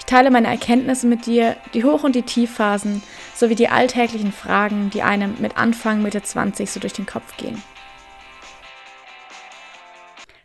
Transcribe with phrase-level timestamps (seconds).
[0.00, 3.00] Ich teile meine Erkenntnisse mit dir, die Hoch- und die Tiefphasen,
[3.36, 7.62] sowie die alltäglichen Fragen, die einem mit Anfang, Mitte 20 so durch den Kopf gehen.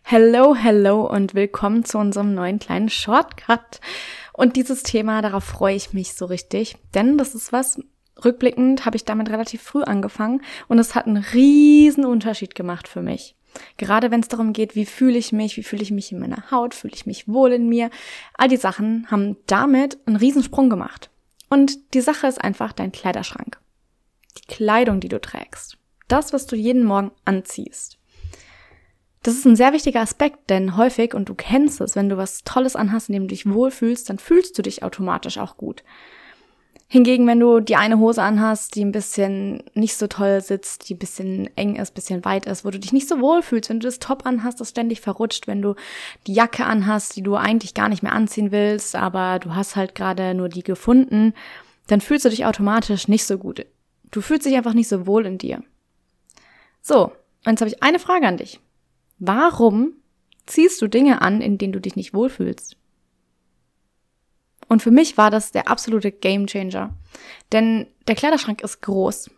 [0.04, 3.80] Hello, hello und willkommen zu unserem neuen kleinen Shortcut.
[4.34, 7.80] Und dieses Thema, darauf freue ich mich so richtig, denn das ist was,
[8.24, 13.02] rückblickend habe ich damit relativ früh angefangen und es hat einen riesen Unterschied gemacht für
[13.02, 13.36] mich.
[13.78, 16.52] Gerade wenn es darum geht, wie fühle ich mich, wie fühle ich mich in meiner
[16.52, 17.90] Haut, fühle ich mich wohl in mir.
[18.36, 21.10] All die Sachen haben damit einen Riesensprung gemacht.
[21.50, 23.60] Und die Sache ist einfach dein Kleiderschrank.
[24.38, 25.78] Die Kleidung, die du trägst.
[26.08, 27.98] Das, was du jeden Morgen anziehst.
[29.24, 32.44] Das ist ein sehr wichtiger Aspekt, denn häufig, und du kennst es, wenn du was
[32.44, 35.84] Tolles anhast, in dem du dich wohlfühlst, dann fühlst du dich automatisch auch gut.
[36.88, 40.94] Hingegen, wenn du die eine Hose anhast, die ein bisschen nicht so toll sitzt, die
[40.94, 43.70] ein bisschen eng ist, ein bisschen weit ist, wo du dich nicht so wohl fühlst,
[43.70, 45.74] wenn du das Top anhast, das ständig verrutscht, wenn du
[46.28, 49.96] die Jacke anhast, die du eigentlich gar nicht mehr anziehen willst, aber du hast halt
[49.96, 51.34] gerade nur die gefunden,
[51.88, 53.66] dann fühlst du dich automatisch nicht so gut.
[54.12, 55.64] Du fühlst dich einfach nicht so wohl in dir.
[56.82, 57.06] So,
[57.46, 58.60] und jetzt habe ich eine Frage an dich.
[59.18, 59.94] Warum
[60.46, 62.78] ziehst du Dinge an, in denen du dich nicht wohlfühlst?
[64.68, 66.94] Und für mich war das der absolute Gamechanger.
[67.52, 69.30] Denn der Kleiderschrank ist groß.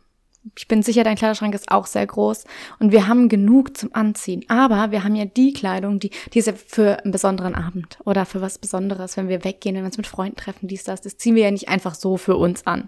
[0.56, 2.46] Ich bin sicher, dein Kleiderschrank ist auch sehr groß
[2.80, 4.46] und wir haben genug zum Anziehen.
[4.48, 8.26] Aber wir haben ja die Kleidung, die, die ist ja für einen besonderen Abend oder
[8.26, 11.02] für was Besonderes, wenn wir weggehen, wenn wir uns mit Freunden treffen, dies, das.
[11.02, 12.88] Das ziehen wir ja nicht einfach so für uns an.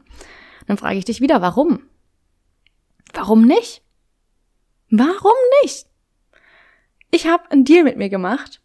[0.67, 1.81] Dann frage ich dich wieder, warum?
[3.13, 3.81] Warum nicht?
[4.89, 5.87] Warum nicht?
[7.11, 8.61] Ich habe einen Deal mit mir gemacht.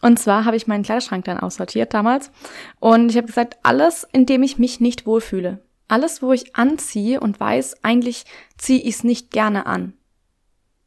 [0.00, 2.30] Und zwar habe ich meinen Kleiderschrank dann aussortiert damals.
[2.78, 5.62] Und ich habe gesagt, alles, in dem ich mich nicht wohlfühle.
[5.88, 8.24] Alles, wo ich anziehe und weiß, eigentlich
[8.56, 9.94] ziehe ich es nicht gerne an.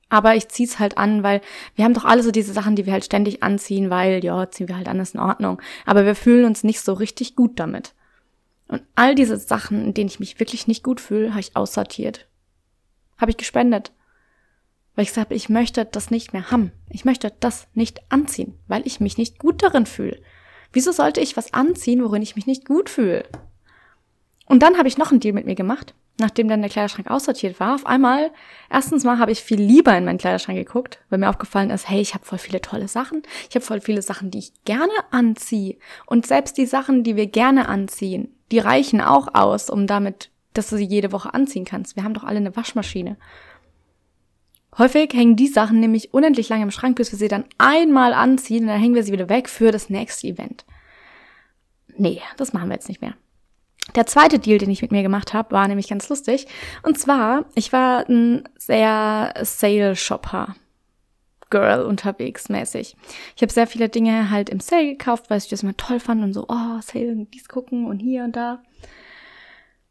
[0.10, 1.42] Aber ich ziehe es halt an, weil
[1.76, 4.68] wir haben doch alle so diese Sachen, die wir halt ständig anziehen, weil, ja, ziehen
[4.68, 5.62] wir halt an, ist in Ordnung.
[5.86, 7.94] Aber wir fühlen uns nicht so richtig gut damit.
[8.68, 12.28] Und all diese Sachen, in denen ich mich wirklich nicht gut fühle, habe ich aussortiert.
[13.18, 13.92] Habe ich gespendet.
[14.96, 16.72] Weil ich gesagt habe, ich möchte das nicht mehr haben.
[16.90, 20.22] Ich möchte das nicht anziehen, weil ich mich nicht gut darin fühle.
[20.72, 23.26] Wieso sollte ich was anziehen, worin ich mich nicht gut fühle?
[24.46, 27.60] Und dann habe ich noch einen Deal mit mir gemacht, nachdem dann der Kleiderschrank aussortiert
[27.60, 27.76] war.
[27.76, 28.32] Auf einmal,
[28.70, 32.02] erstens mal habe ich viel lieber in meinen Kleiderschrank geguckt, weil mir aufgefallen ist, hey,
[32.02, 33.24] ich habe voll viele tolle Sachen.
[33.50, 35.78] Ich habe voll viele Sachen, die ich gerne anziehe.
[36.06, 40.70] Und selbst die Sachen, die wir gerne anziehen, die reichen auch aus, um damit, dass
[40.70, 41.96] du sie jede Woche anziehen kannst.
[41.96, 43.18] Wir haben doch alle eine Waschmaschine.
[44.78, 48.64] Häufig hängen die Sachen nämlich unendlich lange im Schrank, bis wir sie dann einmal anziehen
[48.64, 50.66] und dann hängen wir sie wieder weg für das nächste Event.
[51.96, 53.14] Nee, das machen wir jetzt nicht mehr.
[53.96, 56.48] Der zweite Deal, den ich mit mir gemacht habe, war nämlich ganz lustig.
[56.84, 60.56] Und zwar, ich war ein sehr Sale-Shopper.
[61.50, 62.96] Girl unterwegs mäßig.
[63.36, 66.24] Ich habe sehr viele Dinge halt im Sale gekauft, weil ich das immer toll fand
[66.24, 68.64] und so, oh, Sale, dies gucken und hier und da.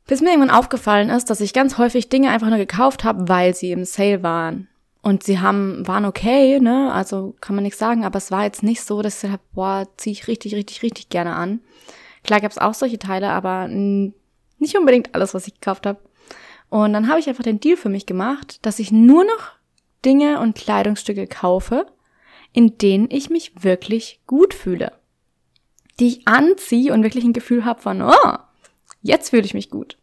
[0.08, 3.54] Bis mir irgendwann aufgefallen ist, dass ich ganz häufig Dinge einfach nur gekauft habe, weil
[3.54, 4.66] sie im Sale waren.
[5.02, 6.92] Und sie haben, waren okay, ne?
[6.92, 9.42] Also kann man nichts sagen, aber es war jetzt nicht so, dass ich gesagt habe,
[9.52, 11.60] boah, ziehe ich richtig, richtig, richtig gerne an.
[12.22, 15.98] Klar gab es auch solche Teile, aber nicht unbedingt alles, was ich gekauft habe.
[16.70, 19.50] Und dann habe ich einfach den Deal für mich gemacht, dass ich nur noch
[20.04, 21.86] Dinge und Kleidungsstücke kaufe,
[22.52, 24.92] in denen ich mich wirklich gut fühle.
[25.98, 28.36] Die ich anziehe und wirklich ein Gefühl habe von, oh,
[29.02, 29.98] jetzt fühle ich mich gut.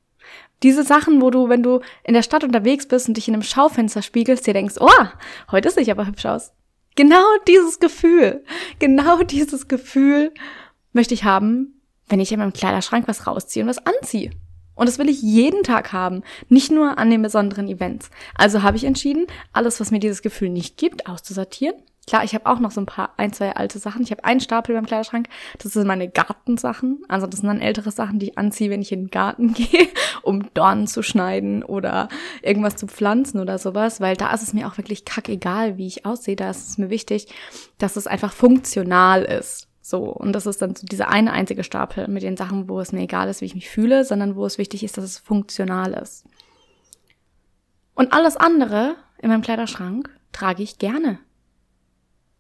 [0.64, 3.44] Diese Sachen, wo du, wenn du in der Stadt unterwegs bist und dich in einem
[3.44, 5.06] Schaufenster spiegelst, dir denkst, oh,
[5.52, 6.52] heute sehe ich aber hübsch aus.
[6.96, 8.44] Genau dieses Gefühl,
[8.80, 10.34] genau dieses Gefühl
[10.92, 14.32] möchte ich haben, wenn ich in meinem Kleiderschrank was rausziehe und was anziehe.
[14.76, 18.10] Und das will ich jeden Tag haben, nicht nur an den besonderen Events.
[18.34, 21.76] Also habe ich entschieden, alles, was mir dieses Gefühl nicht gibt, auszusortieren
[22.10, 24.02] Klar, ich habe auch noch so ein paar, ein, zwei alte Sachen.
[24.02, 25.28] Ich habe einen Stapel beim Kleiderschrank.
[25.60, 27.04] Das sind meine Gartensachen.
[27.08, 29.90] Also das sind dann ältere Sachen, die ich anziehe, wenn ich in den Garten gehe,
[30.24, 32.10] um Dornen zu schneiden oder
[32.42, 34.02] irgendwas zu pflanzen oder sowas.
[34.02, 36.36] Weil da ist es mir auch wirklich kackegal, wie ich aussehe.
[36.36, 37.28] Da ist es mir wichtig,
[37.78, 39.68] dass es einfach funktional ist.
[39.84, 42.92] So, und das ist dann so dieser eine einzige Stapel mit den Sachen, wo es
[42.92, 45.94] mir egal ist, wie ich mich fühle, sondern wo es wichtig ist, dass es funktional
[45.94, 46.26] ist.
[47.94, 51.20] Und alles andere in meinem Kleiderschrank trage ich gerne.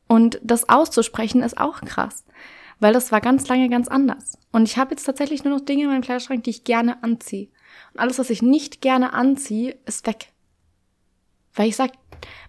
[0.09, 2.25] Und das auszusprechen ist auch krass,
[2.79, 4.39] weil das war ganz lange ganz anders.
[4.51, 7.47] Und ich habe jetzt tatsächlich nur noch Dinge in meinem Kleiderschrank, die ich gerne anziehe.
[7.93, 10.33] Und alles, was ich nicht gerne anziehe, ist weg.
[11.53, 11.91] Weil ich sag,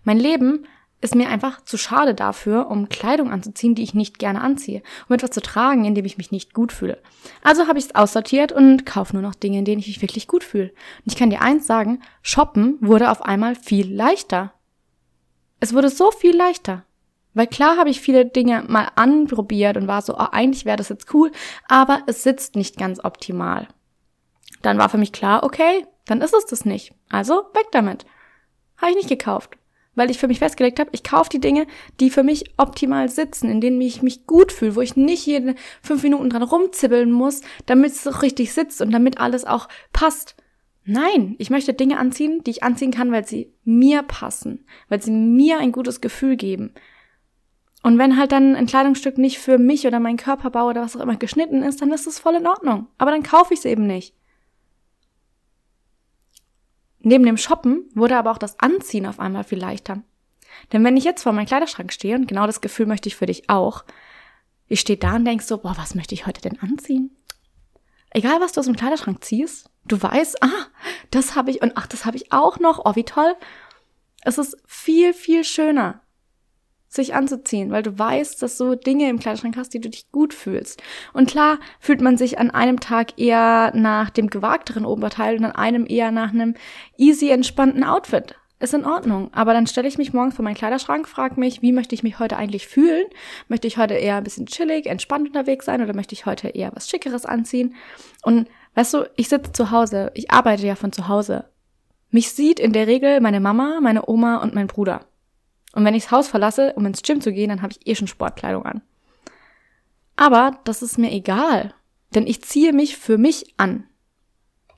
[0.04, 0.66] mein Leben
[1.02, 5.14] ist mir einfach zu schade dafür, um Kleidung anzuziehen, die ich nicht gerne anziehe, um
[5.14, 6.98] etwas zu tragen, in dem ich mich nicht gut fühle.
[7.42, 10.28] Also habe ich es aussortiert und kaufe nur noch Dinge, in denen ich mich wirklich
[10.28, 10.70] gut fühle.
[10.70, 14.54] Und ich kann dir eins sagen, shoppen wurde auf einmal viel leichter.
[15.60, 16.84] Es wurde so viel leichter.
[17.34, 20.88] Weil klar habe ich viele Dinge mal anprobiert und war so, oh, eigentlich wäre das
[20.88, 21.30] jetzt cool,
[21.68, 23.68] aber es sitzt nicht ganz optimal.
[24.62, 26.92] Dann war für mich klar, okay, dann ist es das nicht.
[27.08, 28.04] Also weg damit.
[28.76, 29.56] Habe ich nicht gekauft
[29.94, 31.66] weil ich für mich festgelegt habe, ich kaufe die Dinge,
[32.00, 35.54] die für mich optimal sitzen, in denen ich mich gut fühle, wo ich nicht jede
[35.82, 40.36] fünf Minuten dran rumzibbeln muss, damit es richtig sitzt und damit alles auch passt.
[40.84, 45.10] Nein, ich möchte Dinge anziehen, die ich anziehen kann, weil sie mir passen, weil sie
[45.10, 46.72] mir ein gutes Gefühl geben.
[47.82, 51.00] Und wenn halt dann ein Kleidungsstück nicht für mich oder meinen Körperbau oder was auch
[51.00, 52.88] immer geschnitten ist, dann ist es voll in Ordnung.
[52.98, 54.14] Aber dann kaufe ich es eben nicht.
[56.98, 60.02] Neben dem Shoppen wurde aber auch das Anziehen auf einmal viel leichter.
[60.72, 63.26] Denn wenn ich jetzt vor meinem Kleiderschrank stehe, und genau das Gefühl möchte ich für
[63.26, 63.84] dich auch,
[64.68, 67.16] ich stehe da und denkst so, boah, was möchte ich heute denn anziehen?
[68.10, 70.66] Egal, was du aus dem Kleiderschrank ziehst, du weißt, ah,
[71.10, 73.34] das habe ich und ach, das habe ich auch noch, oh, wie toll.
[74.22, 76.02] Es ist viel, viel schöner,
[76.90, 80.34] sich anzuziehen, weil du weißt, dass du Dinge im Kleiderschrank hast, die du dich gut
[80.34, 80.82] fühlst.
[81.12, 85.52] Und klar fühlt man sich an einem Tag eher nach dem gewagteren Oberteil und an
[85.52, 86.54] einem eher nach einem
[86.98, 88.34] easy entspannten Outfit.
[88.58, 89.32] Ist in Ordnung.
[89.32, 92.18] Aber dann stelle ich mich morgens vor meinen Kleiderschrank, frage mich, wie möchte ich mich
[92.18, 93.06] heute eigentlich fühlen?
[93.48, 96.70] Möchte ich heute eher ein bisschen chillig, entspannt unterwegs sein oder möchte ich heute eher
[96.74, 97.74] was Schickeres anziehen?
[98.22, 101.46] Und weißt du, ich sitze zu Hause, ich arbeite ja von zu Hause.
[102.10, 105.06] Mich sieht in der Regel meine Mama, meine Oma und mein Bruder.
[105.72, 107.94] Und wenn ich das Haus verlasse, um ins Gym zu gehen, dann habe ich eh
[107.94, 108.82] schon Sportkleidung an.
[110.16, 111.74] Aber das ist mir egal,
[112.14, 113.84] denn ich ziehe mich für mich an.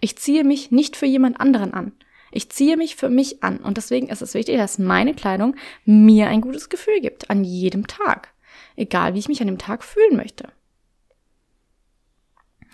[0.00, 1.92] Ich ziehe mich nicht für jemand anderen an.
[2.30, 5.54] Ich ziehe mich für mich an und deswegen ist es wichtig, dass meine Kleidung
[5.84, 8.32] mir ein gutes Gefühl gibt an jedem Tag,
[8.74, 10.48] egal wie ich mich an dem Tag fühlen möchte.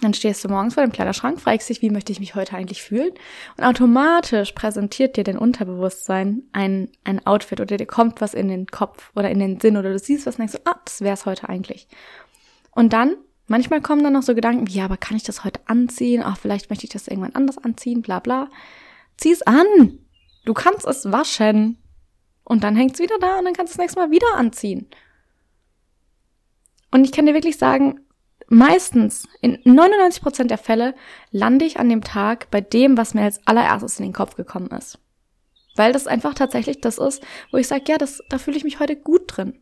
[0.00, 2.82] Dann stehst du morgens vor dem Kleiderschrank, fragst dich, wie möchte ich mich heute eigentlich
[2.82, 3.10] fühlen?
[3.56, 8.66] Und automatisch präsentiert dir dein Unterbewusstsein ein, ein Outfit oder dir kommt was in den
[8.66, 11.26] Kopf oder in den Sinn oder du siehst was und denkst so, ah, das wär's
[11.26, 11.88] heute eigentlich.
[12.70, 13.16] Und dann,
[13.48, 16.22] manchmal kommen dann noch so Gedanken, wie, ja, aber kann ich das heute anziehen?
[16.24, 18.50] Ach, vielleicht möchte ich das irgendwann anders anziehen, bla bla.
[19.16, 19.98] Zieh's an!
[20.44, 21.76] Du kannst es waschen.
[22.44, 24.88] Und dann hängt's wieder da und dann kannst du es nächstes Mal wieder anziehen.
[26.90, 28.00] Und ich kann dir wirklich sagen,
[28.48, 30.94] meistens, in 99 Prozent der Fälle,
[31.30, 34.70] lande ich an dem Tag bei dem, was mir als allererstes in den Kopf gekommen
[34.70, 34.98] ist.
[35.76, 37.22] Weil das einfach tatsächlich das ist,
[37.52, 39.60] wo ich sage, ja, das, da fühle ich mich heute gut drin.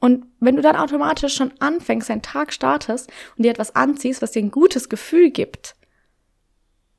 [0.00, 4.30] Und wenn du dann automatisch schon anfängst, deinen Tag startest und dir etwas anziehst, was
[4.30, 5.74] dir ein gutes Gefühl gibt,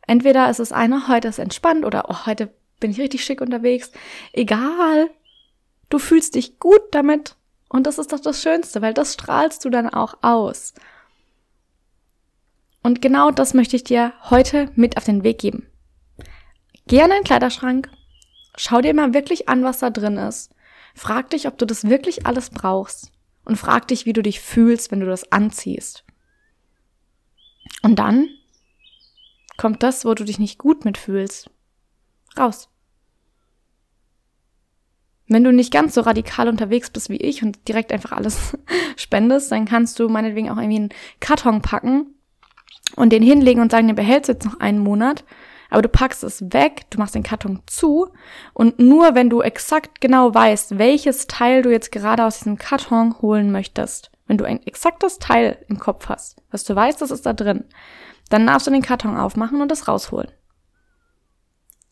[0.06, 3.92] entweder ist es einer, heute ist entspannt oder oh, heute bin ich richtig schick unterwegs,
[4.33, 5.09] egal,
[5.89, 7.35] du fühlst dich gut damit
[7.69, 10.74] und das ist doch das Schönste, weil das strahlst du dann auch aus.
[12.81, 15.68] Und genau das möchte ich dir heute mit auf den Weg geben.
[16.88, 17.89] Geh an deinen Kleiderschrank,
[18.56, 20.54] schau dir mal wirklich an, was da drin ist.
[20.95, 23.12] Frag dich, ob du das wirklich alles brauchst.
[23.45, 26.04] Und frag dich, wie du dich fühlst, wenn du das anziehst.
[27.81, 28.27] Und dann
[29.57, 31.50] kommt das, wo du dich nicht gut mitfühlst,
[32.38, 32.69] raus.
[35.30, 38.57] Wenn du nicht ganz so radikal unterwegs bist wie ich und direkt einfach alles
[38.98, 42.16] spendest, dann kannst du meinetwegen auch irgendwie einen Karton packen
[42.95, 45.24] und den hinlegen und sagen, den behältst du jetzt noch einen Monat.
[45.69, 48.09] Aber du packst es weg, du machst den Karton zu
[48.54, 53.16] und nur wenn du exakt genau weißt, welches Teil du jetzt gerade aus diesem Karton
[53.21, 57.28] holen möchtest, wenn du ein exaktes Teil im Kopf hast, was du weißt, das ist
[57.28, 57.66] da drin,
[58.30, 60.31] dann darfst du den Karton aufmachen und es rausholen.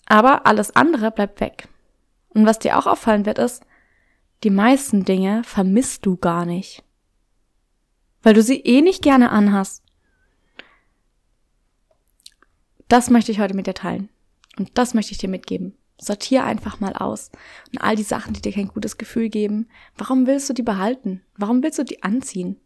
[0.08, 1.68] Aber alles andere bleibt weg.
[2.38, 3.64] Und was dir auch auffallen wird, ist,
[4.44, 6.84] die meisten Dinge vermisst du gar nicht.
[8.22, 9.82] Weil du sie eh nicht gerne anhast.
[12.90, 14.10] Das möchte ich heute mit dir teilen.
[14.56, 15.74] Und das möchte ich dir mitgeben.
[16.00, 17.32] Sortier einfach mal aus.
[17.72, 19.68] Und all die Sachen, die dir kein gutes Gefühl geben,
[19.98, 21.24] warum willst du die behalten?
[21.38, 22.58] Warum willst du die anziehen?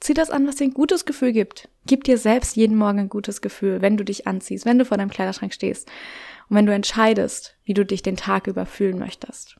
[0.00, 1.68] Zieh das an, was dir ein gutes Gefühl gibt.
[1.86, 4.96] Gib dir selbst jeden Morgen ein gutes Gefühl, wenn du dich anziehst, wenn du vor
[4.96, 5.88] deinem Kleiderschrank stehst
[6.48, 9.56] und wenn du entscheidest, wie du dich den Tag über fühlen möchtest.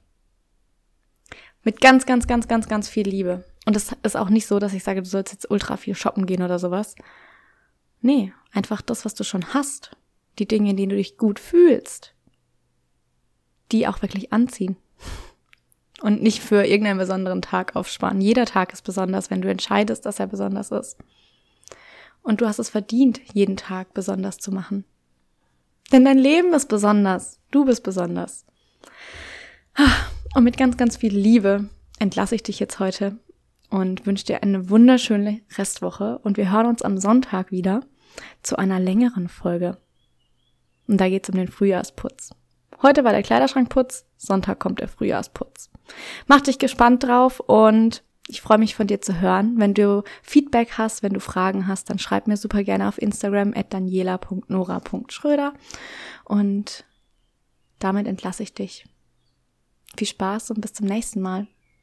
[1.62, 3.44] Mit ganz, ganz, ganz, ganz, ganz viel Liebe.
[3.64, 6.26] Und es ist auch nicht so, dass ich sage, du sollst jetzt ultra viel shoppen
[6.26, 6.94] gehen oder sowas.
[8.02, 9.96] Nee, einfach das, was du schon hast.
[10.38, 12.14] Die Dinge, in denen du dich gut fühlst.
[13.72, 14.76] Die auch wirklich anziehen.
[16.02, 18.20] Und nicht für irgendeinen besonderen Tag aufsparen.
[18.20, 20.98] Jeder Tag ist besonders, wenn du entscheidest, dass er besonders ist.
[22.22, 24.84] Und du hast es verdient, jeden Tag besonders zu machen.
[25.94, 27.38] Denn dein Leben ist besonders.
[27.52, 28.44] Du bist besonders.
[30.34, 31.68] Und mit ganz, ganz viel Liebe
[32.00, 33.16] entlasse ich dich jetzt heute
[33.70, 36.18] und wünsche dir eine wunderschöne Restwoche.
[36.18, 37.82] Und wir hören uns am Sonntag wieder
[38.42, 39.76] zu einer längeren Folge.
[40.88, 42.30] Und da geht es um den Frühjahrsputz.
[42.82, 45.70] Heute war der Kleiderschrankputz, Sonntag kommt der Frühjahrsputz.
[46.26, 49.54] Mach dich gespannt drauf und ich freue mich von dir zu hören.
[49.58, 53.52] Wenn du Feedback hast, wenn du Fragen hast, dann schreib mir super gerne auf Instagram
[53.54, 55.52] at daniela.nora.schröder.
[56.24, 56.84] Und
[57.78, 58.86] damit entlasse ich dich.
[59.96, 61.46] Viel Spaß und bis zum nächsten Mal.